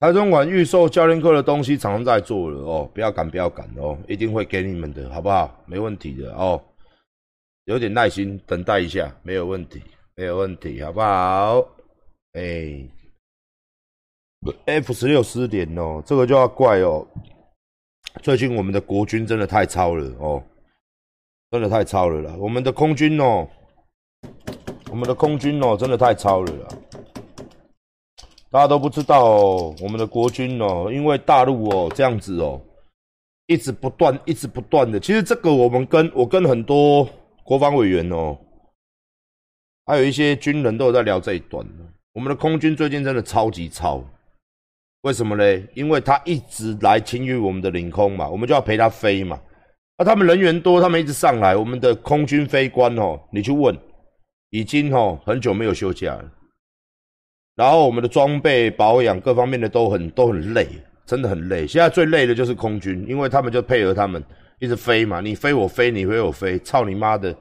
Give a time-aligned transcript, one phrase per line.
[0.00, 5.60] 台中馆预售教练课的东西，常常在做了哦，不要赶，不要赶哦，一定会给你们的，好不好？
[5.66, 6.62] 没问题的哦，
[7.64, 9.82] 有点耐心等待一下，没有问题，
[10.14, 11.66] 没有问题，好不好？
[12.34, 12.88] 哎
[14.66, 17.04] ，F 十六失联哦，这个就要怪哦，
[18.22, 20.40] 最近我们的国军真的太超了哦，
[21.50, 23.48] 真的太超了啦，我们的空军哦，
[24.92, 26.68] 我们的空军哦，真的太超了啦。
[28.50, 32.60] 大家都不知道哦，我们的国军哦，因为大陆哦这样子哦，
[33.46, 34.98] 一直不断、一直不断的。
[34.98, 37.06] 其实这个我们跟我跟很多
[37.44, 38.38] 国防委员哦，
[39.84, 41.66] 还有一些军人都有在聊这一段。
[42.14, 44.02] 我们的空军最近真的超级超，
[45.02, 45.62] 为什么呢？
[45.74, 49.38] 因为他一直来侵入我们的领空嘛，我们就要陪他飞嘛。
[49.98, 53.76] 那他们人员多，他们一直上来，我们的空军飞官哦，你去问，
[54.50, 56.32] 已经哦很久没有休假了。
[57.58, 60.68] 然后我们的装备保养各方面的都很都很累，
[61.04, 61.66] 真的很累。
[61.66, 64.22] 现在最累的就是空军，因为他们就配合他们
[64.60, 67.36] 一直飞嘛，你飞我飞，你飞我飞，操你妈的！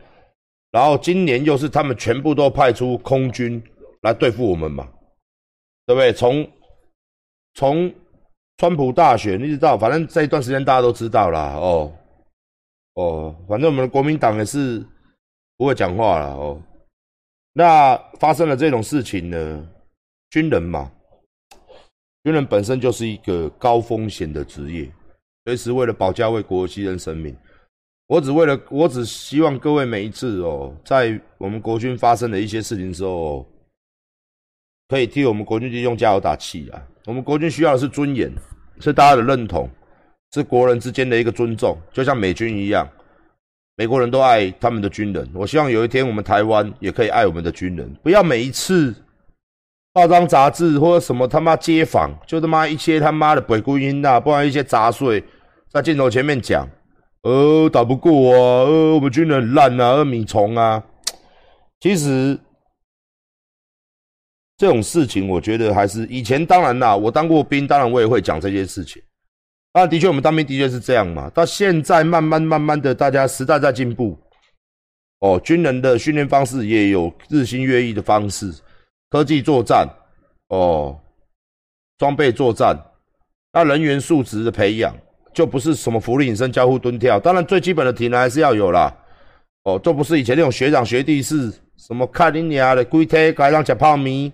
[0.71, 3.61] 然后今年又是他们全部都派出空军
[4.01, 4.87] 来对付我们嘛，
[5.85, 6.11] 对不对？
[6.11, 6.49] 从
[7.53, 7.93] 从
[8.57, 11.93] 川普大选一直到，反正这一段时间大家都知道啦，哦
[12.95, 14.83] 哦，反正我们的国民党也是
[15.57, 16.59] 不会讲话了哦。
[17.53, 19.69] 那发生了这种事情呢？
[20.29, 20.91] 军人嘛，
[22.23, 24.91] 军人本身就是一个高风险的职业，
[25.45, 27.35] 随时为了保家卫国牺牲生命。
[28.07, 33.45] 我只为了，我只希望各位每一次哦，在我们国军发生的一些事情时候，
[34.89, 36.81] 可以替我们国军弟兄加油打气啊！
[37.05, 38.31] 我们国军需要的是尊严，
[38.79, 39.69] 是大家的认同，
[40.33, 42.89] 是国人之间的一个尊重，就像美军一样，
[43.75, 45.29] 美国人都爱他们的军人。
[45.33, 48.93] 我希望有一天我们台湾也可以爱我们的军人，不要每一次。
[49.97, 55.23] 报章杂志或者什么他妈街访，就他妈一些他妈的鬼故音呐，不然一些杂碎
[55.71, 56.69] 在镜头前面讲，
[57.23, 60.83] 呃，打不过啊，呃，我们军人烂啊，呃，米虫啊。
[61.79, 62.39] 其实
[64.55, 69.01] 这种事情，我觉得还是以前当然啦，我当过兵，当然我也会讲这些事情。
[69.73, 71.27] 那的确，我们当兵的确是这样嘛。
[71.31, 74.15] 到现在慢慢慢慢的，大家时代在进步，
[75.21, 78.53] 哦，军人的训练方式也有日新月异的方式。
[79.09, 79.87] 科技作战，
[80.49, 80.97] 哦，
[81.97, 82.77] 装备作战，
[83.53, 84.93] 那人员素质的培养，
[85.33, 88.93] 就不是什么福利隐身、交互蹲跳，当然最基本的体能还是要有啦。
[89.63, 94.31] 哦，都不是以前那种学长学弟是什么看你娘的，规天该让吃泡面，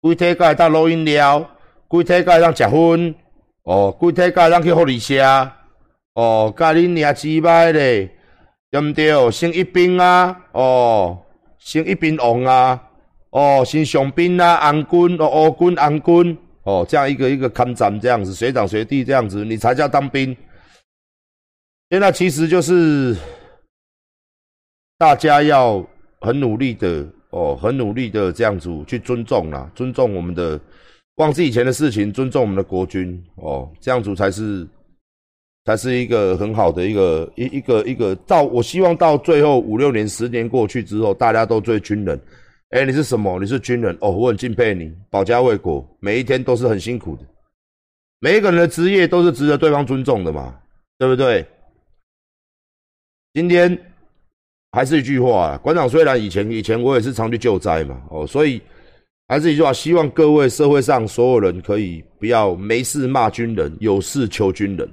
[0.00, 1.48] 规天该当录音料，
[1.86, 3.14] 规天该让吃薰，
[3.62, 5.56] 哦，规天该让去护理下，
[6.14, 8.10] 哦，该你娘鸡掰嘞，
[8.70, 9.30] 对不对？
[9.30, 11.18] 升一兵啊，哦，
[11.58, 12.84] 升一兵王啊。
[13.30, 20.34] 哦，新雄兵啊，安军哦，欧军安军哦，这样一个一个看展这样子，学长学弟这样子，你才叫当兵。
[21.90, 23.16] 现在其实就是
[24.96, 25.86] 大家要
[26.20, 30.58] 很努力的哦，很努力的这样子去尊重啦，尊重我们的，
[31.16, 34.66] 忘记以前的事情，尊重我们的国军哦，这样子才是
[35.66, 42.18] 才是一个很好的一个一一个一个到，我希望到最后五六年、十年过去之后，大家都做军人。
[42.70, 43.40] 哎，你是什么？
[43.40, 47.22] 你是军人哦，我很敬佩你，保家卫国，每一天都是很辛苦的。
[48.18, 50.54] 每一个人的职业都是值得对方尊重的嘛，
[50.98, 51.46] 对不对？
[53.32, 53.74] 今天
[54.72, 58.60] 还是一句话啊，馆长虽然以前以前我也是常去救灾嘛，哦，所以
[59.28, 64.86] 还是一句话，希望各位社会上所有人可以不要没事骂军人，有事求军人。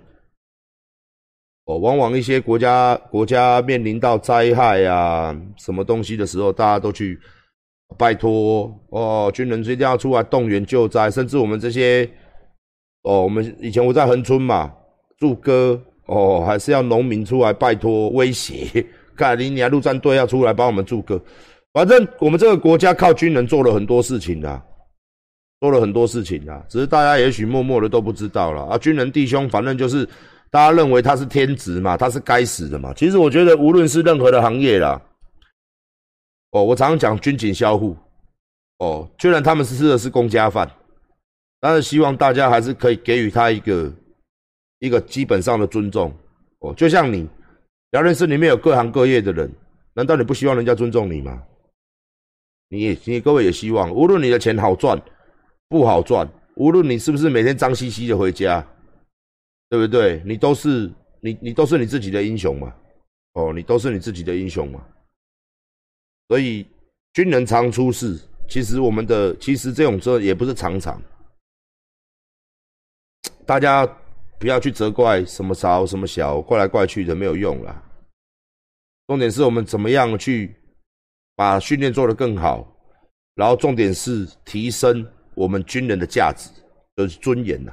[1.65, 7.19] 哦，往往一些国家国家面临到灾害啊什么东西的时候，大家都去。
[7.97, 12.09] 拜托哦，军人一定要出来动员救灾，甚至我们这些
[13.03, 14.73] 哦，我们以前我在横村嘛，
[15.18, 18.85] 驻歌哦，还是要农民出来拜托威胁，
[19.16, 21.22] 盖林尼亚陆战队要出来帮我们驻歌。
[21.72, 24.62] 反正我们这个国家靠军人做了很多事情啦，
[25.61, 28.78] 做了很多事情啦，只是大家也许默默的都不知道了啊。
[28.78, 30.05] 军人弟兄，反正就是
[30.49, 32.93] 大家认为他是天职嘛，他是该死的嘛。
[32.93, 35.02] 其实我觉得，无论是任何的行业啦。
[36.55, 37.93] 哦，我常常讲军警相互。
[38.78, 40.69] 哦，虽然他们是吃的是公家饭，
[41.59, 43.93] 但是希望大家还是可以给予他一个
[44.79, 46.09] 一个基本上的尊重。
[46.59, 47.28] 哦，就像你，
[47.91, 49.52] 聊天室里面有各行各业的人，
[49.93, 51.43] 难道你不希望人家尊重你吗？
[52.69, 54.97] 你也，你各位也希望，无论你的钱好赚
[55.67, 56.25] 不好赚，
[56.55, 58.66] 无论你是不是每天脏兮兮的回家，
[59.69, 60.22] 对不对？
[60.25, 62.73] 你都是你，你都是你自己的英雄嘛。
[63.34, 64.81] 哦，你都是你自己的英雄嘛。
[66.27, 66.66] 所以
[67.13, 71.01] 军人常出事，其实我们的其实这种车也不是常常，
[73.45, 73.85] 大家
[74.39, 77.81] 不要去责怪什么少什么小，怪来怪去的没有用啦。
[79.07, 80.55] 重点是我们怎么样去
[81.35, 82.67] 把训练做得更好，
[83.35, 86.49] 然后重点是提升我们军人的价值
[86.97, 87.71] 就是尊严呐。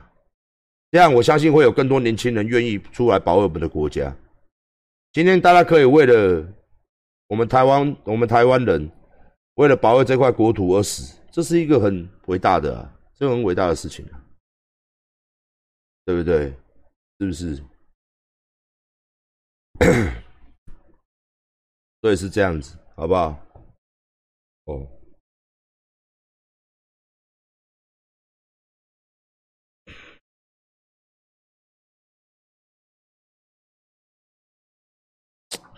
[0.91, 4.15] 这样我相信会有更多年轻人愿意出来保卫我们的国家。
[5.15, 6.47] 今天大家可以为了
[7.33, 8.93] 我们台湾，我们台湾人
[9.55, 14.21] 为了保卫这块国土而死，这是一个很伟大的，这很伟大的事情啊，
[16.05, 16.55] 对不对？
[17.19, 17.65] 是不是？
[22.03, 23.31] 对，是这样子，好不好？
[24.65, 24.87] 哦，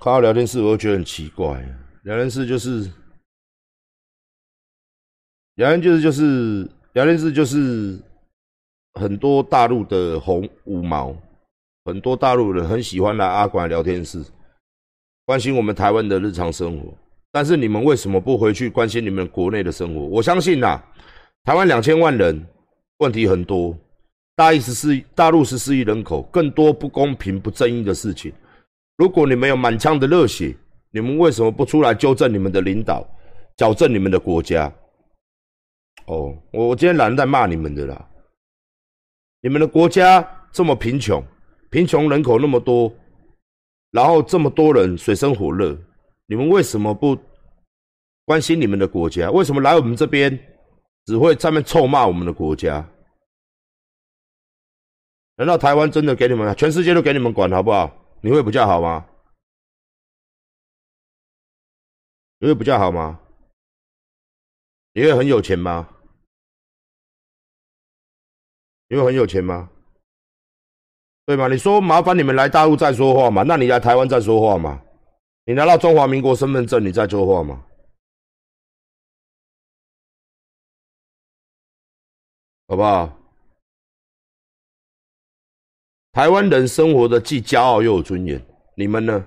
[0.04, 1.46] 看到聊天室，我就觉得很奇怪。
[2.02, 2.90] 聊天室就是，
[5.54, 7.98] 聊天就是就是聊天室就是
[9.00, 11.16] 很多大陆的红五毛，
[11.86, 14.22] 很多大陆人很喜欢来阿管聊天室。
[15.24, 16.92] 关心我们台湾的日常生活，
[17.32, 20.00] 但是你们为什么不回去关心你们国内的生活？
[20.02, 20.78] 我相信呐，
[21.44, 22.46] 台湾两千万人，
[22.98, 23.74] 问题很多，
[24.36, 28.30] 大一十四大陆十四亿人口，更多不公平、不正义的事情。
[28.96, 30.56] 如果你们有满腔的热血，
[30.90, 33.04] 你们为什么不出来纠正你们的领导，
[33.56, 34.72] 矫正你们的国家？
[36.06, 38.08] 哦，我我今天懒得在骂你们的啦。
[39.40, 41.22] 你们的国家这么贫穷，
[41.70, 42.92] 贫穷人口那么多。
[43.90, 45.76] 然后这么多人水深火热，
[46.26, 47.16] 你们为什么不
[48.24, 49.30] 关心你们的国家？
[49.30, 50.38] 为什么来我们这边
[51.06, 52.88] 只会在面臭骂我们的国家？
[55.36, 58.03] 难道台湾真的给你们，全世界都给你们管好不好？
[58.24, 59.06] 你会比较好吗？
[62.38, 63.20] 你会比较好吗？
[64.94, 65.86] 你会很有钱吗？
[68.88, 69.68] 你会很有钱吗？
[71.26, 71.48] 对吗？
[71.48, 73.42] 你说麻烦你们来大陆再说话嘛？
[73.42, 74.82] 那你来台湾再说话嘛？
[75.44, 77.62] 你拿到中华民国身份证，你再说话嘛？
[82.68, 83.23] 好不好？
[86.14, 88.40] 台湾人生活的既骄傲又有尊严，
[88.76, 89.26] 你们呢？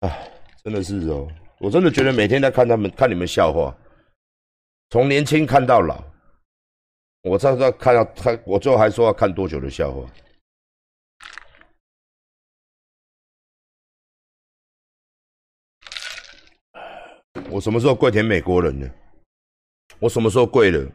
[0.00, 0.32] 哎，
[0.64, 1.28] 真的是哦，
[1.60, 3.76] 我真的觉得每天在看他们看你们笑话，
[4.88, 6.02] 从年轻看到老。
[7.20, 10.10] 我在这看到他，我最后还说要看多久的笑话。
[17.50, 18.88] 我什么时候跪舔美国人呢？
[19.98, 20.90] 我什么时候跪了？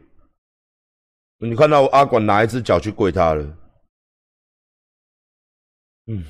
[1.46, 3.44] 你看到阿管哪一只脚去跪他了？
[6.06, 6.24] 嗯，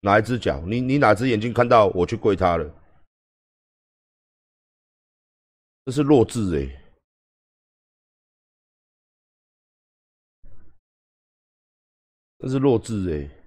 [0.00, 0.60] 哪一只脚？
[0.66, 2.74] 你你哪只眼睛看到我去跪他了？
[5.86, 6.68] 这是弱智哎！
[12.38, 13.39] 这是弱智哎！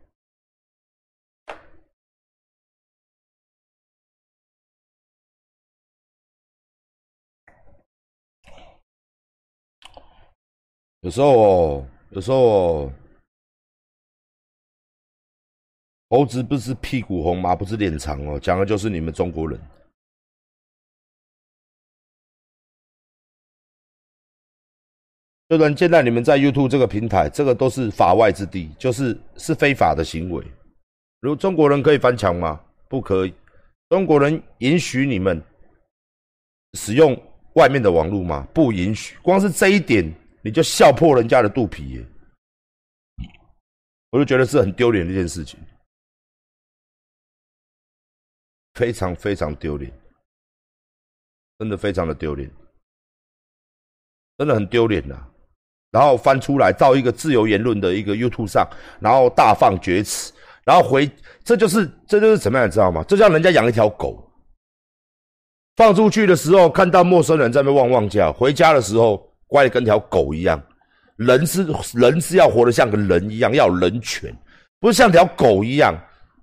[11.04, 12.94] 有时候哦，有时候哦，
[16.10, 19.60] 猴子不是屁股红，吗不是脸长哦，讲的就是你们中国人。
[25.50, 30.42] 就然现在你们在 YouTube 这个平台，这个都是法外之地，就是是非法的行为。
[31.20, 32.64] 如中国人可以翻墙吗？
[32.88, 33.34] 不可以。
[33.90, 35.44] 中国人允许你们
[36.76, 37.14] 使用
[37.56, 38.48] 外面的网络吗？
[38.54, 39.18] 不允许。
[39.22, 40.10] 光是这一点，
[40.44, 42.06] 你就笑破人家的肚皮！
[44.12, 45.60] 我就觉得是很丢脸的一件事情，
[48.74, 49.92] 非常非常丢脸，
[51.58, 52.52] 真的非常的丢脸，
[54.38, 55.16] 真的很丢脸呐！
[55.92, 58.68] 然后翻出来到一个自由言论的一个 YouTube 上，
[59.00, 60.34] 然后大放厥词，
[60.66, 61.10] 然后回，
[61.44, 63.04] 这就是这就是怎么样，知道吗？
[63.08, 64.32] 这像人家养一条狗，
[65.76, 70.60] 放出去的时候看到陌生人在那汪汪叫，回家的时候乖的跟条狗一样。
[71.16, 74.36] 人是人是要活得像个人一样，要人权，
[74.80, 75.96] 不是像条狗一样。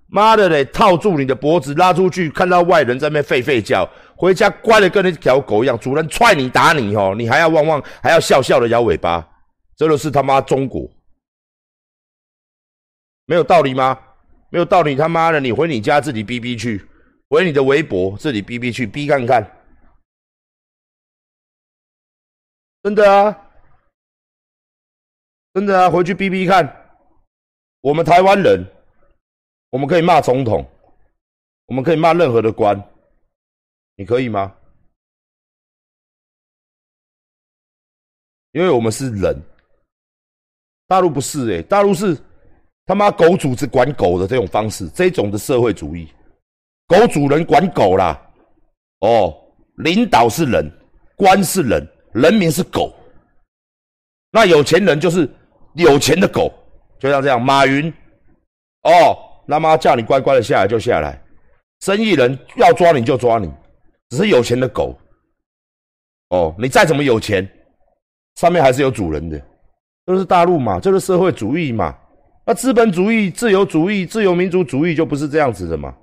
[0.07, 9.27] 妈的嘞，套住你的脖子拉出去，看到外人在那吠吠叫，回家乖的跟那条狗一样，主人踹你打你哦，你还要汪汪，还要笑笑的摇尾巴。
[9.75, 10.89] 这就是他妈中国，
[13.25, 13.99] 没有道理吗？
[14.49, 16.81] 没有道理，他妈的，你回你家自己逼逼去，
[17.29, 19.45] 回你的微博自己逼逼去逼看看，
[22.83, 23.49] 真的啊，
[25.53, 26.65] 真的啊，回去逼逼看。
[27.81, 28.65] 我们台湾人，
[29.69, 30.67] 我们可以骂总统，
[31.67, 32.75] 我们可以骂任何的官，
[33.95, 34.55] 你可以吗？
[38.53, 39.39] 因为我们是人，
[40.87, 42.17] 大陆不是诶，大陆是
[42.85, 46.11] 他妈狗主子管狗的这种方式，这种的社会主义，
[46.87, 48.19] 狗主人管狗啦，
[48.99, 49.33] 哦，
[49.77, 50.69] 领导是人，
[51.15, 52.93] 官是人，人民是狗，
[54.31, 55.29] 那有钱人就是
[55.73, 56.51] 有钱的狗，
[56.99, 57.89] 就像这样，马云，
[58.83, 61.21] 哦，他妈叫你乖乖的下来就下来，
[61.81, 63.51] 生意人要抓你就抓你，
[64.09, 64.97] 只是有钱的狗，
[66.29, 67.49] 哦，你再怎么有钱。
[68.35, 69.39] 上面还是有主人的，
[70.05, 70.79] 这是大陆嘛？
[70.79, 71.95] 这是社会主义嘛？
[72.45, 75.93] 那资本主义、自由主义、自由民主主义就不是这样子的嘛？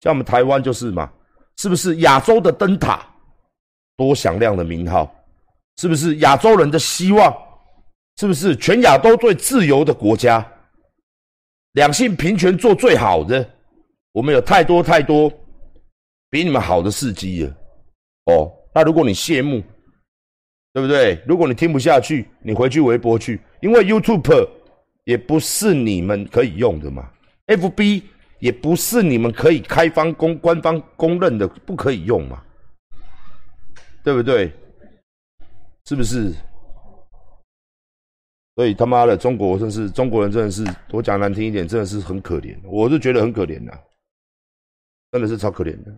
[0.00, 1.10] 像我们台湾就是嘛？
[1.58, 3.04] 是不是亚洲的灯塔？
[3.96, 5.12] 多响亮的名号？
[5.78, 7.34] 是不是亚洲人的希望？
[8.18, 10.46] 是不是全亚洲最自由的国家？
[11.72, 13.48] 两性平权做最好的？
[14.12, 15.32] 我们有太多太多
[16.28, 17.56] 比你们好的事迹了。
[18.26, 19.62] 哦，那如果你羡慕？
[20.74, 21.22] 对不对？
[21.26, 24.48] 如果你听不下去，你回去微博去，因为 YouTube
[25.04, 27.10] 也不是你们可以用的嘛
[27.46, 28.02] ，FB
[28.38, 32.42] 也不是你们可以开放公官方公认的，不可以用嘛，
[34.02, 34.52] 对不对？
[35.84, 36.32] 是不是？
[38.54, 40.62] 所以他妈的，中国真是中国人，真的是
[40.92, 43.72] 我讲难听一点，真的是很可怜，我是觉得很可怜的，
[45.10, 45.92] 真的是超可怜的。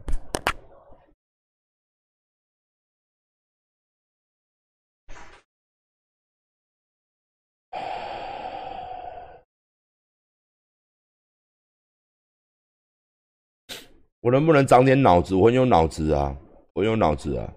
[14.20, 15.34] 我能不能长点脑子？
[15.34, 16.34] 我很有脑子啊，
[16.72, 17.52] 我有脑子啊。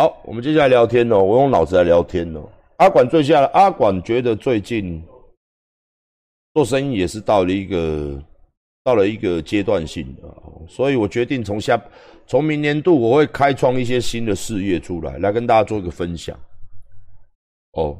[0.00, 1.22] 好，我们接下来聊天哦。
[1.22, 2.48] 我用脑子来聊天哦。
[2.78, 5.04] 阿管最下了，阿管觉得最近
[6.54, 8.18] 做生意也是到了一个
[8.82, 11.78] 到了一个阶段性的，所以我决定从下
[12.26, 16.34] 从明年度我会开创一些新的事业出来，来跟大家做一个分享。
[17.72, 17.94] 哦，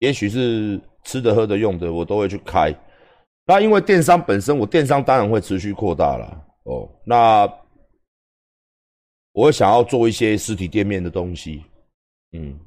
[0.00, 2.74] 也许是吃的、喝的、用的，我都会去开。
[3.46, 6.88] 那因为电商本身，我电商当然会持续扩大了哦。
[7.04, 7.48] 那
[9.32, 11.62] 我想要做一些实体店面的东西，
[12.32, 12.58] 嗯，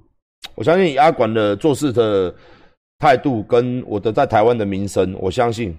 [0.55, 2.34] 我相信阿管的做事的
[3.00, 5.77] 态度跟我的在台湾的名声，我相信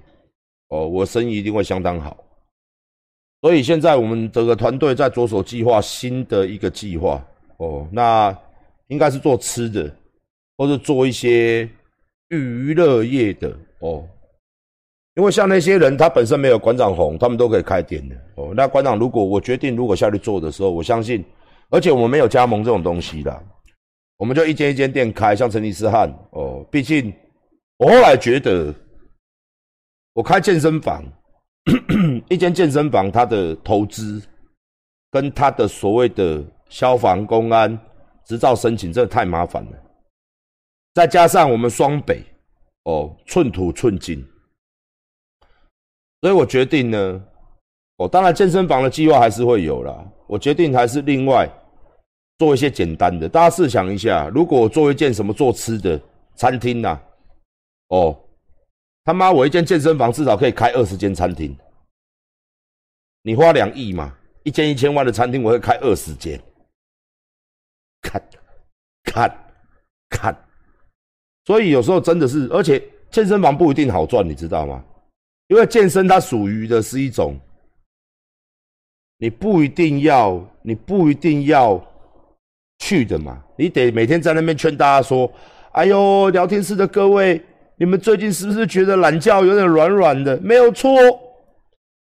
[0.69, 2.17] 哦，我生意一定会相当好。
[3.41, 7.23] 所以现在我们整个团队在着手计划新的一个计划
[7.59, 8.37] 哦，那
[8.89, 9.95] 应该是做吃的，
[10.57, 11.69] 或者做一些
[12.29, 14.07] 娱乐业的哦。
[15.17, 18.53] 因为像那些人，他本身没有馆长红，他们都可以开店的哦。
[18.57, 21.25] 那馆长，如果我决定如果下去做的时候，我相信，
[21.71, 23.45] 而且我们没有加盟这种东西的，
[24.17, 26.67] 我们就一间一间店开，像成吉思汗哦。
[26.69, 27.15] 毕竟
[27.77, 28.75] 我后来觉得，
[30.15, 31.05] 我开健身房，
[32.29, 34.21] 一间健身房，它的投资
[35.13, 37.79] 跟它的所谓的消防、公安
[38.27, 39.73] 执照申请，真的太麻烦了。
[40.93, 42.21] 再加上我们双北
[42.83, 44.25] 哦，寸土寸金。
[46.25, 47.23] 所以我决定呢，
[47.99, 50.03] 哦，当然健身房的计划还是会有啦。
[50.27, 51.47] 我决定还是另外
[52.39, 53.29] 做一些简单的。
[53.29, 56.01] 大家试想一下，如果我做一件什么做吃的
[56.35, 56.99] 餐厅呐，
[57.89, 58.19] 哦，
[59.05, 61.55] 他妈我一间健身房至少可以开二十间餐厅。
[63.21, 66.41] 你花两亿嘛，一间一千万的餐厅我会开二十间，
[68.01, 68.23] 看，
[69.03, 69.47] 看，
[70.09, 70.45] 看。
[71.45, 74.83] 所以有时候真的是，而且健身房不一定好赚，你知道吗？
[75.49, 77.39] 因为健身它属于的是一种，
[79.19, 81.83] 你不一定要，你不一定要
[82.79, 85.31] 去的嘛，你得每天在那边劝大家说
[85.73, 87.41] ：“哎呦，聊天室的各位，
[87.77, 90.39] 你们最近是不是觉得懒觉有点软软的？
[90.43, 90.91] 没有错，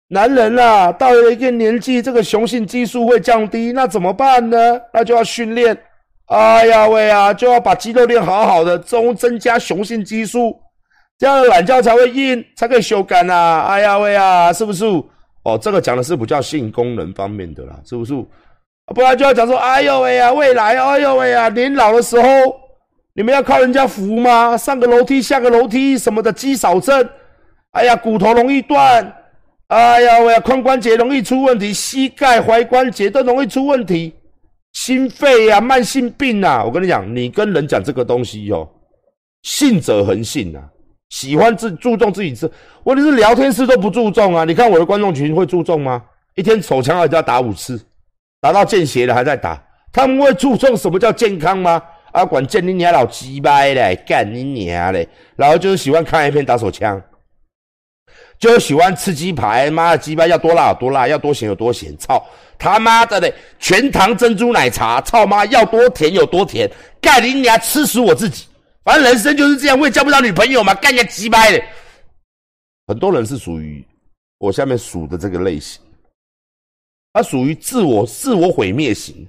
[0.08, 4.80] 男人啊，到了一个年纪，这个雄性激素会降低，那怎么办呢？
[4.92, 5.78] 那就要训练。
[6.26, 10.58] 哎呀喂啊，就要把肌肉练好好的，增增加雄性激素。”
[11.18, 13.64] 这样的懒觉才会硬，才可以修改呐！
[13.66, 14.84] 哎呀喂啊，是不是？
[15.42, 18.14] 哦，这个讲的是比较性功能方面的啦，是不是？
[18.94, 22.28] 不然就要讲说，哎呦喂啊，未来，哎呦喂啊，年老的时候，
[23.14, 24.56] 你们要靠人家扶吗？
[24.56, 27.08] 上个楼梯下个楼梯什么的，肌少症，
[27.72, 29.12] 哎呀，骨头容易断，
[29.66, 34.14] 哎呀喂啊，髋关节容易出问题，膝盖、踝关节都容易出问题，
[34.72, 36.62] 心肺呀，慢性病啊！
[36.64, 38.68] 我跟你讲，你跟人讲这个东西哦，
[39.42, 40.60] 信者恒信呐。
[41.10, 42.50] 喜欢自注重自己吃，
[42.84, 44.44] 问题是聊天室都不注重啊！
[44.44, 46.02] 你看我的观众群会注重吗？
[46.34, 47.80] 一天手枪还要打五次，
[48.40, 49.60] 打到见血了还在打，
[49.92, 51.82] 他们会注重什么叫健康吗？
[52.12, 55.08] 啊，管见你娘老鸡掰嘞，干你娘嘞！
[55.36, 57.00] 然后就是喜欢看一片打手枪，
[58.38, 62.24] 就喜欢吃鸡排，妈的鸡排要多辣有多辣，要多咸有多咸，操
[62.58, 63.32] 他妈的嘞！
[63.58, 68.46] 全糖珍珠奶茶，操妈要多甜有多甜，干你娘吃死我自己！
[68.84, 71.64] 反正人生就是这样，我也交不到女朋友嘛，干你鸡掰的。
[72.86, 73.84] 很多人是属于
[74.38, 75.82] 我下面数的这个类型，
[77.12, 79.26] 他属于自我自我毁灭型。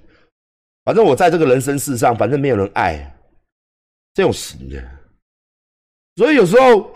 [0.86, 3.16] 反正我在这个人生世上，反正没有人爱
[4.14, 4.82] 这种型的，
[6.16, 6.92] 所以有时候，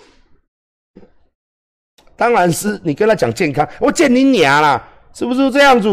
[2.15, 5.89] 当然是你跟他讲健康，我见你娘啦，是不是这样子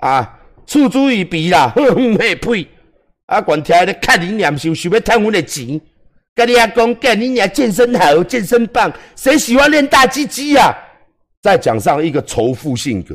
[0.00, 0.38] 啊？
[0.66, 2.68] 嗤之以鼻啦，哼哼嘿呸！
[3.26, 5.80] 啊，管天的看你娘，想想要贪我的钱，
[6.40, 10.74] 跟你阿公干你娘健身好，健身棒，谁喜欢练大鸡鸡呀？
[11.42, 13.14] 再讲上一个仇富性格，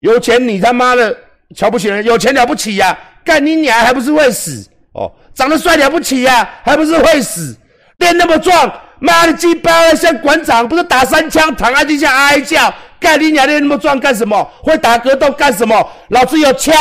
[0.00, 1.16] 有钱你他妈的
[1.54, 2.98] 瞧不起人，有钱了不起呀？
[3.24, 5.08] 干你娘还不是会死哦？
[5.32, 7.56] 长得帅了不起呀，还不是会死？
[7.98, 8.68] 练那么壮，
[8.98, 12.74] 妈的鸡巴像馆长，不是打三枪躺在地下哀叫？
[12.98, 14.42] 干你娘练那么壮干什么？
[14.60, 15.88] 会打格斗干什么？
[16.08, 16.74] 老子有枪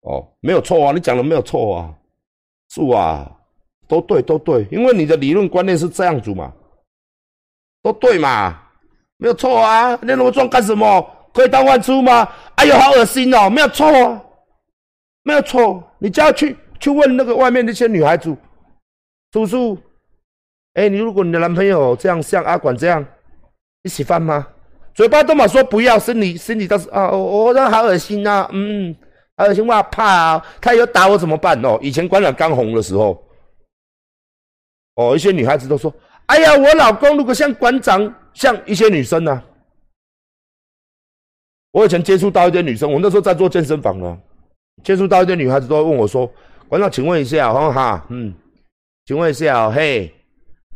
[0.00, 1.92] 哦，没有错啊，你讲的没有错啊，
[2.74, 3.30] 是啊，
[3.94, 6.52] 都对都对，因为你的理论观念是这样子嘛，
[7.80, 8.60] 都对嘛，
[9.18, 11.10] 没有错啊，练那么壮干什么？
[11.32, 12.28] 可以当饭吃吗？
[12.56, 14.20] 哎呦，好恶心哦，没有错啊。
[15.22, 18.36] 没有错，你就要去去问那个外面那些女孩子，
[19.32, 19.78] 叔叔，
[20.74, 23.04] 哎，你如果你的男朋友这样像阿管这样，
[23.82, 24.46] 你喜欢吗？
[24.92, 28.94] 嘴巴都嘛说不要，身体身体倒是啊，我我好恶心呐，嗯，
[29.36, 31.78] 好恶心，我怕啊，他有打我怎么办哦？
[31.80, 33.20] 以前馆长刚红的时候，
[34.96, 35.92] 哦，一些女孩子都说，
[36.26, 39.42] 哎呀，我老公如果像馆长，像一些女生呢，
[41.72, 44.18] 我以前接触到一些女生，我那时候在做健身房呢。
[44.82, 46.28] 接触到一些女孩子都会问我说
[46.68, 48.34] ：“馆长，请问一下，我说哈，嗯，
[49.06, 50.12] 请问一下，嘿，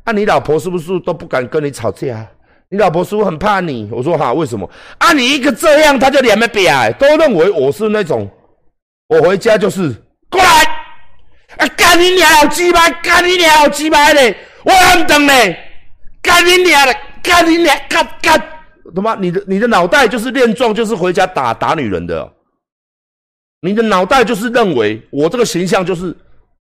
[0.04, 2.24] 啊，你老婆是不是都不敢跟你吵架？
[2.68, 4.70] 你老婆是不是很怕你？”我说：“哈，为什么？
[4.98, 8.30] 啊，你一个这样，他就脸没瘪，都认为我是那种，
[9.08, 9.92] 我回家就是
[10.30, 10.77] 过来，
[11.88, 15.58] 干你娘鸡巴，干你娘鸡巴嘞，我很等嘞，
[16.20, 18.38] 干你娘的，干你娘，干干，
[18.94, 22.30] 他妈，你的你的脑袋就是练壮，就是回家打打女人的。”
[23.62, 26.14] 你的脑袋就是认为我这个形象就是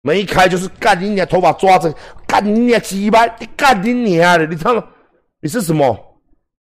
[0.03, 1.94] 门一开就是干你娘头发抓着
[2.27, 3.25] 干你娘鸡巴
[3.57, 4.85] 干你娘的，你他妈
[5.40, 5.96] 你是什么？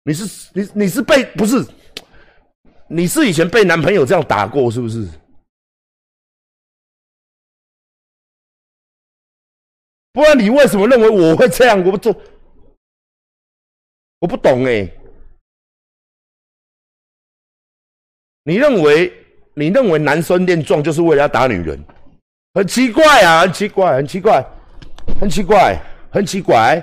[0.02, 1.64] 你是你你是被不是？
[2.88, 5.06] 你是以前被男朋友这样打过是不是？
[10.12, 11.82] 不然你为什么认为我会这样？
[11.84, 12.14] 我不做，
[14.18, 14.88] 我不懂哎。
[18.44, 19.12] 你认为？
[19.54, 21.78] 你认为男生练壮就是为了要打女人？
[22.54, 24.44] 很奇怪啊，很奇怪，很奇怪，
[25.20, 25.78] 很奇怪，
[26.10, 26.82] 很奇怪。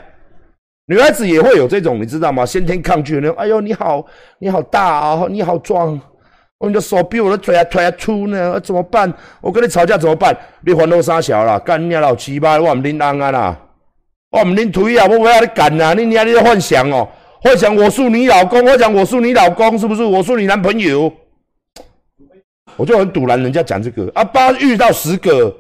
[0.85, 2.45] 女孩子也会有这种，你知道吗？
[2.45, 3.33] 先天抗拒的。
[3.33, 4.05] 哎呦，你好，
[4.39, 5.99] 你好大啊，你好壮，
[6.65, 9.13] 你的手比我的腿还腿还粗呢，怎么办？
[9.41, 10.35] 我跟你吵架怎么办？
[10.61, 11.59] 你烦恼啥小啦？
[11.59, 13.57] 干你老鸡巴，我唔拎安啊啦，
[14.31, 15.93] 我唔拎腿啊，我不要你干啊！
[15.93, 17.07] 你你你在幻想哦，
[17.41, 20.03] 幻想我是你老公，幻想我是你老公，是不是？
[20.03, 21.11] 我是你男朋友。
[22.75, 25.55] 我就很堵拦人家讲这个啊，八遇到十个，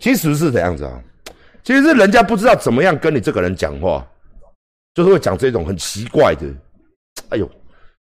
[0.00, 1.00] 其实是怎样子啊？
[1.62, 4.06] 其实是人家不知道怎么样跟你这个人讲话，
[4.94, 6.46] 就是会讲这种很奇怪的。
[7.30, 7.48] 哎呦，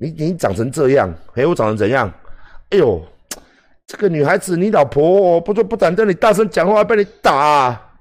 [0.04, 2.12] 你你长成这样，哎，我长成怎样？
[2.70, 3.02] 哎呦，
[3.86, 7.98] 这个女孩子，你老婆不就不敢跟你大声讲话，被你打啊！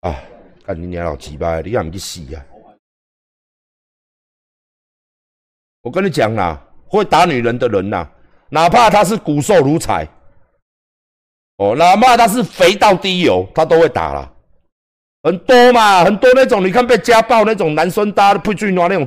[0.00, 0.16] 啊
[0.64, 2.44] 看你娘老鸡巴，你让你去死呀！
[5.82, 8.08] 我跟你讲啦，会打女人的人呐，
[8.48, 10.08] 哪怕他是骨瘦如柴，
[11.56, 14.32] 哦，哪怕他是肥到滴油，他都会打啦。
[15.22, 19.06] 很多嘛，很多那种，你看被家暴那种男生，大家不去拿那种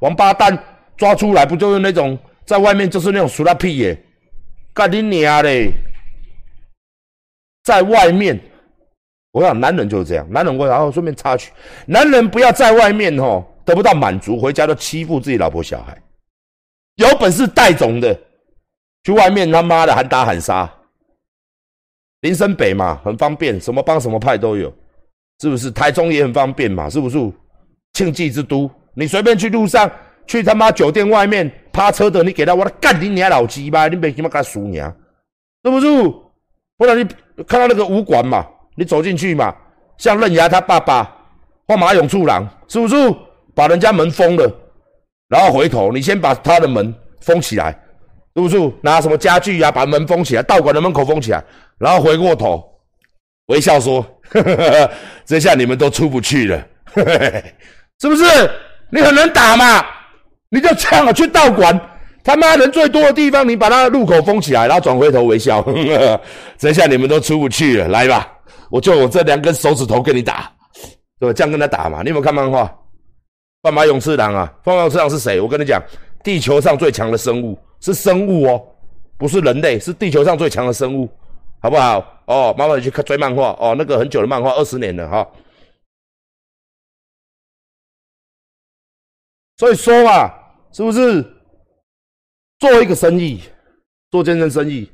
[0.00, 0.56] 王八蛋
[0.96, 3.98] 抓出来，不就是那种在外面就是那种熟拉屁耶？
[4.74, 5.72] 干你娘嘞！
[7.62, 8.38] 在外面，
[9.32, 11.50] 我想男人就是这样，男人我然后顺便插曲，
[11.86, 15.96] 男人不要在外面哦得不到满足，回家都欺负自己老婆小孩。
[16.96, 18.14] 有本事带种的，
[19.04, 20.70] 去外面他妈的喊打喊杀。
[22.20, 24.72] 林森北嘛，很方便，什么帮什么派都有，
[25.40, 25.70] 是不是？
[25.70, 27.18] 台中也很方便嘛，是不是？
[27.94, 29.90] 庆忌之都，你随便去路上，
[30.26, 34.92] 去他妈酒店外面趴车的，你给他我干你娘老鸡巴，你别他妈干输娘，
[35.64, 35.86] 是不是？
[36.76, 37.04] 不然你
[37.44, 38.44] 看到那个武馆嘛，
[38.76, 39.54] 你走进去嘛，
[39.96, 41.16] 像刃牙他爸爸
[41.68, 42.96] 或马勇处郎，是不是？
[43.54, 44.60] 把人家门封了。
[45.28, 47.70] 然后回头，你先把他的门封起来，
[48.34, 48.72] 是不是？
[48.82, 51.42] 拿什么家具呀，把门封起来，道馆的门口封起来。
[51.78, 52.62] 然后回过头，
[53.46, 54.04] 微笑说
[55.24, 56.66] ：“这下你们都出不去了。
[58.00, 58.24] 是不是？
[58.90, 59.84] 你很能打嘛？
[60.50, 61.78] 你就这样去道馆，
[62.22, 65.64] 他妈人最多的地方，你把那路口封起来，然后转回头微笑，
[66.56, 67.88] 这下你们都出不去了。
[67.88, 68.32] 来吧，
[68.70, 70.52] 我就我这两根手指头跟你打，
[71.18, 71.32] 对吧？
[71.32, 72.02] 这样跟他打嘛。
[72.02, 72.72] 你有没有看漫画？
[73.62, 75.40] 半马勇次郎啊，半马勇次郎是谁？
[75.40, 75.82] 我跟你讲，
[76.22, 78.62] 地球上最强的生物是生物哦，
[79.18, 81.10] 不是人类，是地球上最强的生物，
[81.60, 82.13] 好不好？
[82.26, 85.28] 哦，妈妈去看追漫画哦，那个很久的漫画，二十年了哈。
[89.56, 90.32] 所以说嘛，
[90.72, 91.22] 是不是
[92.58, 93.42] 做一个生意，
[94.10, 94.90] 做健身生意，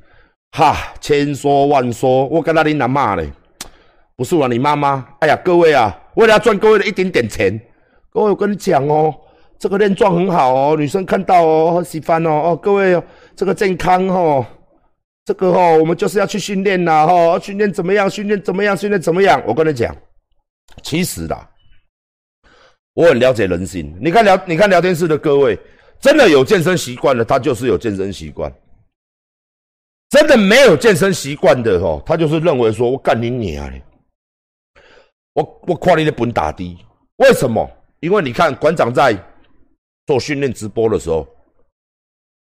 [0.51, 3.31] 哈，千说万说，我跟他你难骂嘞，
[4.15, 5.15] 不是我你妈妈。
[5.21, 7.59] 哎呀，各位啊，为了赚各位的一点点钱。
[8.11, 9.15] 各位，我跟你讲哦，
[9.57, 12.29] 这个练壮很好哦，女生看到哦，很喜欢哦。
[12.29, 13.01] 哦，各位，
[13.35, 14.45] 这个健康哦，
[15.25, 18.09] 这个哦，我们就是要去训练呐，哈，训练怎么样？
[18.09, 18.75] 训练怎么样？
[18.75, 19.41] 训练怎么样？
[19.45, 19.95] 我跟你讲，
[20.81, 21.47] 其实啦，
[22.93, 23.95] 我很了解人心。
[24.01, 25.57] 你看聊，你看聊天室的各位，
[25.99, 28.51] 真的有健身习惯的，他就是有健身习惯；
[30.09, 33.81] 真的没有健身习惯的哦，他就是认为说我干你娘嘞，
[35.33, 36.77] 我我夸你的本打的，
[37.17, 37.69] 为什么？
[37.99, 39.15] 因为你看馆长在
[40.07, 41.27] 做训练直播的时候，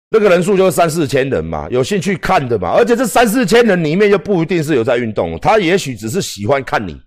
[0.10, 2.72] 那个人数就是三四千人嘛，有兴趣看的嘛。
[2.72, 7.00] 而且这三四千人里面又不一定是有在运动，他也许只是喜欢看你，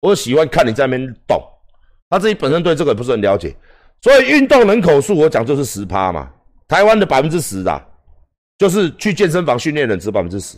[0.00, 1.42] 或喜欢看你在那边动，
[2.08, 3.54] 他自己本身对这个不是很了解。
[4.00, 6.28] 所以运动人口数我讲就是十趴嘛，
[6.66, 7.80] 台湾的百分之十啊，
[8.58, 10.56] 就是去健身房训练人只百分之十。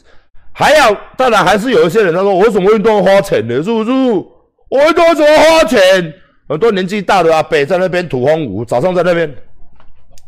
[0.52, 3.56] 还要当然还是有一些人他说我为什么运动花钱呢？
[3.56, 3.90] 是不是？
[4.70, 6.14] 我运动怎么花钱？
[6.48, 9.34] 很多年纪大的阿伯在那边土风舞，早上在那边，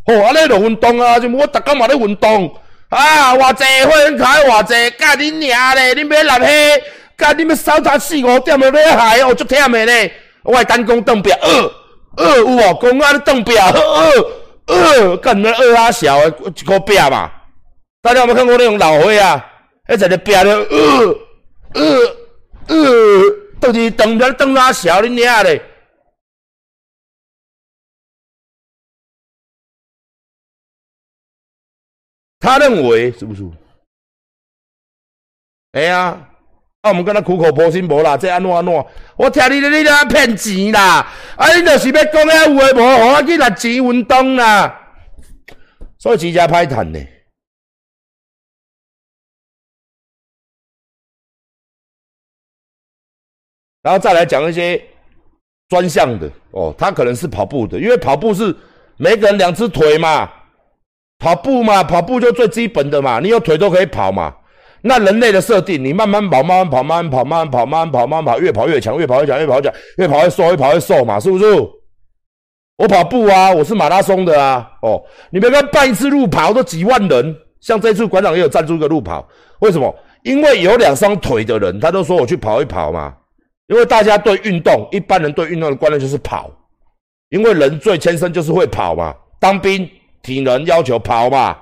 [0.06, 2.54] 哦，阿咧做运动啊，就我逐工嘛咧运动
[2.88, 5.94] 啊，偌济会开偌济，干你娘咧！
[5.94, 6.82] 你别来黑，
[7.16, 10.12] 干你们扫他四五点就咧害哦，足忝的咧！
[10.44, 11.72] 我单工凳表，呃
[12.18, 17.28] 呃有哦，公安凳表，呃呃，干那二阿小的一个表嘛？
[18.00, 19.44] 大家有没有看过那种老灰啊？
[19.88, 21.16] 一在咧表咧，呃
[21.74, 21.84] 呃
[22.68, 23.22] 呃，
[23.60, 25.60] 到底凳表凳阿小恁娘咧？
[32.46, 33.42] 他认为是不是？
[35.72, 36.16] 哎呀，
[36.80, 38.72] 啊，我们跟他苦口婆心无啦，这安怎安怎？
[39.16, 41.12] 我听你你咧骗钱啦！
[41.36, 44.80] 啊，你就是要讲遐有诶无，我去拿钱运动啦。
[45.98, 47.00] 所以真正歹谈呢。
[53.82, 54.80] 然后再来讲一些
[55.68, 58.56] 专项的哦，他可能是跑步的，因为跑步是
[58.98, 60.35] 每个人两只腿嘛。
[61.26, 64.32] 跑步嘛，跑步就最基本的嘛，你有腿都可以跑嘛。
[64.82, 71.44] 那人类的设定，你慢慢跑，慢慢跑，慢慢跑，慢慢跑，慢慢跑，慢慢跑，越跑越强，越跑越强，越跑越强，越跑越瘦，越跑越瘦嘛，是不是？
[72.78, 74.70] 我跑步啊，我是马拉松的啊。
[74.82, 79.26] 哦，你别看办一次路跑都几万人，像这次馆长也有赞助一个路跑，
[79.58, 79.92] 为什么？
[80.22, 83.12] 因为有两双腿的人，他都说我去跑一跑嘛。
[83.66, 86.48] 因为大家对运动，一般人对运动的观念就是跑，
[87.30, 89.90] 因为人最天生就是会跑嘛，当兵。
[90.26, 91.56] 体能要求跑嘛，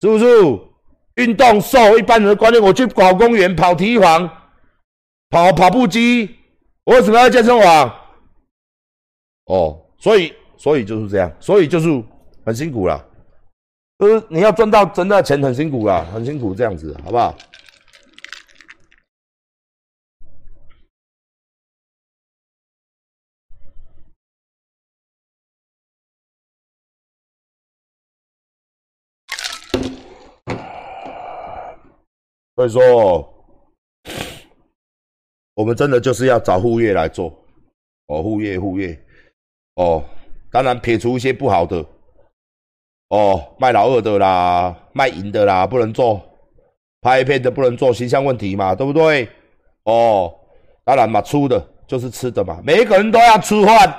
[0.00, 0.24] 是不是？
[1.16, 4.26] 运动瘦一般人的观念，我去跑公园、跑体育房、
[5.28, 6.36] 跑跑步机，
[6.84, 7.94] 我为什么要健身房？
[9.44, 12.02] 哦，所以所以就是这样，所以就是
[12.46, 13.04] 很辛苦了，
[13.98, 17.34] 就是你要赚到真的钱很辛苦啦，很辛苦这样子，好不好？
[32.62, 33.28] 所以说，
[35.54, 37.26] 我们真的就是要找副业来做，
[38.06, 38.96] 哦，副业副业，
[39.74, 40.04] 哦，
[40.50, 41.84] 当然撇除一些不好的，
[43.08, 46.22] 哦，卖老二的啦，卖淫的啦，不能做，
[47.00, 49.28] 拍片的不能做，形象问题嘛，对不对？
[49.84, 50.32] 哦，
[50.84, 53.92] 当然嘛，出的就是吃的嘛，每一个人都要吃饭，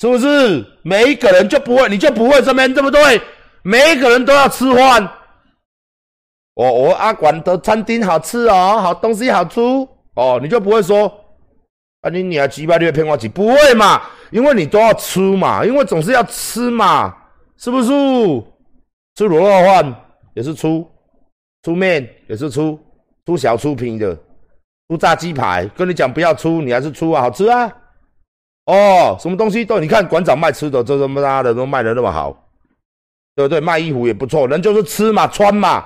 [0.00, 0.64] 是不是？
[0.82, 3.20] 每一个人就不会，你就不会这边，对不对？
[3.62, 5.12] 每一个人都要吃饭。
[6.56, 9.60] 我我阿管的餐厅好吃哦，好东西好吃
[10.14, 11.06] 哦，你就不会说
[12.00, 14.00] 啊你你还几百六骗我几不会嘛？
[14.30, 17.14] 因为你都要吃嘛，因为总是要吃嘛，
[17.58, 17.90] 是不是？
[19.16, 19.94] 吃卤肉饭
[20.32, 20.90] 也是出，
[21.62, 22.78] 出面也是出，
[23.26, 24.18] 出小出品的，
[24.88, 27.70] 出炸鸡排，跟你讲不要出，你还是出啊，好吃啊！
[28.64, 32.34] 哦，什么东西都你看馆长卖吃的，这这么大的都卖的那么好，
[33.34, 33.60] 对不对？
[33.60, 35.84] 卖衣服也不错，人就是吃嘛，穿嘛。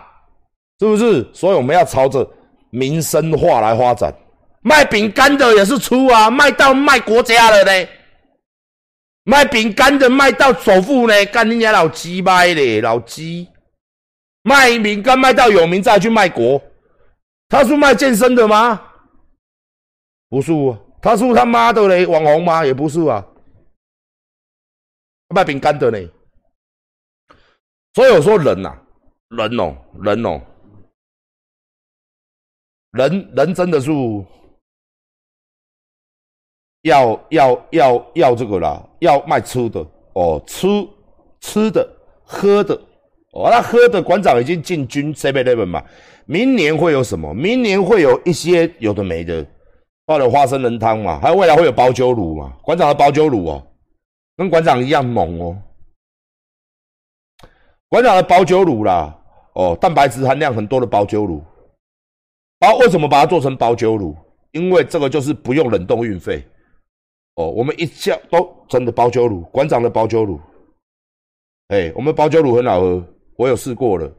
[0.81, 1.29] 是不是？
[1.35, 2.27] 所以我们要朝着
[2.71, 4.13] 民生化来发展，
[4.63, 7.89] 卖饼干的也是出啊，卖到卖国家了呢。
[9.25, 13.47] 卖饼干的卖到首富呢，干人家老鸡卖嘞，老鸡
[14.43, 16.61] 卖饼干卖到有名再去卖国，
[17.47, 18.81] 他是卖健身的吗？
[20.31, 20.51] 不是，
[21.03, 22.65] 他是他妈的嘞，网红吗？
[22.65, 23.23] 也不是啊，
[25.29, 25.99] 卖饼干的呢。
[27.93, 28.75] 所以我说人呐，
[29.29, 30.41] 人哦，人哦，
[32.93, 33.91] 人人真的是
[36.83, 40.67] 要要要要这个啦，要卖吃的哦，吃
[41.41, 41.89] 吃的
[42.25, 42.75] 喝的
[43.33, 45.85] 哦，那喝的馆长已经进军 Seven Eleven 嘛，
[46.27, 47.33] 明年会有什么？
[47.35, 49.47] 明年会有一些有的没的，
[50.07, 53.67] 包括花生仁汤嘛，还有未来会有保酒乳嘛，馆长的保酒乳哦，
[54.37, 55.57] 跟馆长一样猛哦。
[57.89, 59.17] 馆长的保酒乳啦，
[59.55, 61.43] 哦，蛋白质含量很多的保酒乳，
[62.61, 64.15] 包为什么把它做成保酒乳？
[64.53, 66.45] 因为这个就是不用冷冻运费，
[67.37, 70.39] 哦，我们一下都真的保酒乳，馆长的保酒乳，
[71.69, 73.05] 哎，我们保酒乳很好喝，
[73.37, 74.13] 我有试过了，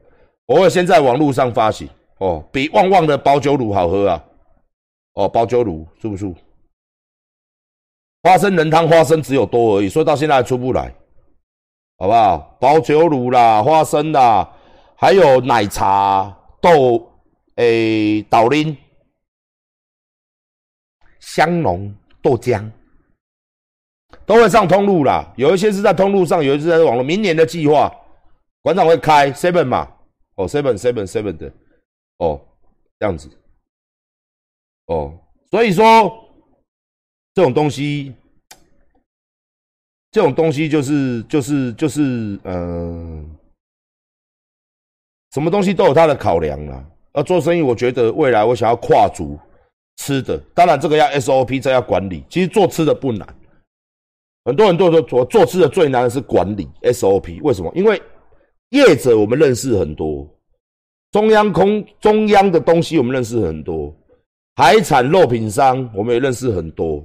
[0.46, 4.24] 我会先在网络上发行，哦，比旺旺的保酒乳好喝啊，
[5.14, 6.34] 哦，保酒乳是不是？
[8.24, 10.94] 花生仁汤花生只有多而已，所以到现在还出不来。
[11.98, 12.58] 好不好？
[12.60, 14.50] 保酒乳啦，花生啦，
[14.96, 17.11] 还有奶茶、豆
[17.56, 18.78] 诶、豆奶、
[21.20, 22.70] 香浓豆浆，
[24.26, 25.34] 都会上通路啦。
[25.38, 27.04] 有一些是在通路上，有一些在网络。
[27.04, 27.92] 明年的计划，
[28.62, 29.92] 馆长会开 seven 嘛？
[30.36, 31.52] 哦，seven seven seven 的，
[32.18, 32.40] 哦，
[33.00, 33.30] 这样子，
[34.86, 35.18] 哦，
[35.50, 35.84] 所以说
[37.34, 38.14] 这种东西。
[40.14, 43.26] 这种东西就是就是就是呃，
[45.32, 46.86] 什么东西都有它的考量啦。
[47.14, 49.38] 要做生意，我觉得未来我想要跨足
[49.98, 52.24] 吃的，当然这个要 SOP，这要管理。
[52.30, 53.28] 其实做吃的不难，
[54.46, 57.42] 很多人都说做做吃的最难的是管理 SOP。
[57.44, 57.72] 为什么？
[57.76, 58.02] 因为
[58.70, 60.28] 业者我们认识很多，
[61.12, 63.94] 中央空中央的东西我们认识很多，
[64.56, 67.04] 海产肉品商我们也认识很多。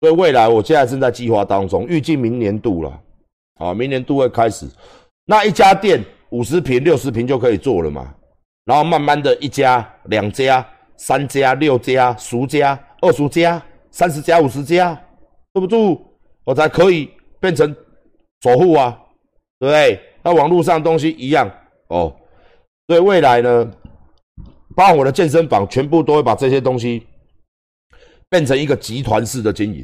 [0.00, 3.00] 所以未来，我现在正在计划当中，预计明年度了，
[3.56, 4.64] 啊，明年度会开始。
[5.24, 8.14] 那一家店五十平、六十平就可以做了嘛？
[8.68, 10.64] 然后慢慢的一家、两家、
[10.98, 14.94] 三家、六家、十家、二十家、三十家、五十家，
[15.54, 15.98] 对不对？
[16.44, 17.74] 我才可以变成
[18.42, 19.00] 首富啊，
[19.58, 20.00] 对不对？
[20.22, 21.50] 那网络上东西一样
[21.86, 22.14] 哦。
[22.88, 23.72] 所以未来呢，
[24.76, 27.06] 包括我的健身房，全部都会把这些东西。
[28.30, 29.82] 变成一个集团式的经营，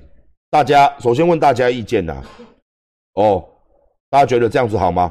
[0.50, 2.22] 大家首先问大家意见呐，
[3.14, 3.42] 哦，
[4.10, 5.10] 大家觉得这样子好吗？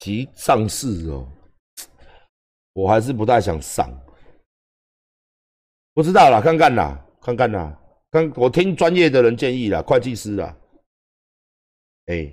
[0.00, 1.28] 集上市哦，
[2.72, 3.88] 我还是不太想上。
[5.92, 7.78] 不知道啦，看看啦，看看啦，
[8.10, 10.56] 看我听专业的人建议啦，会计师啦。
[12.06, 12.32] 哎，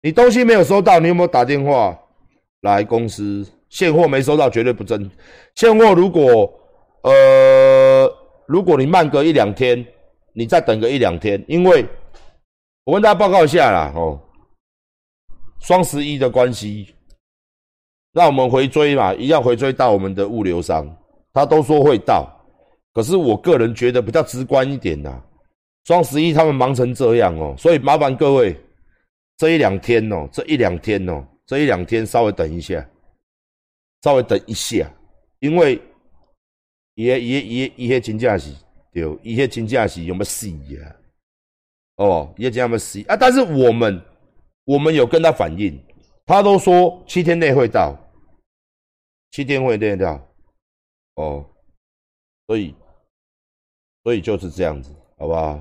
[0.00, 1.96] 你东西没有收到，你有没有打电话
[2.62, 3.46] 来公司？
[3.68, 5.10] 现货没收到，绝对不真。
[5.54, 6.50] 现货如果
[7.02, 8.10] 呃，
[8.46, 9.86] 如果你慢个一两天，
[10.32, 11.86] 你再等个一两天，因为
[12.84, 14.18] 我跟大家报告一下啦，哦，
[15.60, 16.94] 双十一的关系，
[18.12, 20.86] 让我们回追嘛，一样回追到我们的物流商。
[21.32, 22.28] 他都说会到，
[22.92, 25.22] 可是我个人觉得比较直观一点呐。
[25.84, 28.56] 双十一他们忙成这样哦，所以麻烦各位
[29.36, 32.86] 这一两天哦，这一两天哦，这一两天稍微等一下，
[34.02, 34.90] 稍微等一下，
[35.40, 35.80] 因为
[36.94, 38.52] 伊些伊些伊些伊些真正是
[38.92, 40.96] 对，伊些真正是有没死呀？
[41.96, 43.16] 哦，伊些真没死啊！
[43.16, 44.00] 但是我们
[44.68, 45.82] 我们有跟他反映，
[46.26, 47.96] 他都说七天内会到，
[49.30, 50.20] 七天会内到。
[51.14, 51.42] 哦，
[52.46, 52.74] 所以，
[54.04, 55.58] 所以就是这样子，好不好？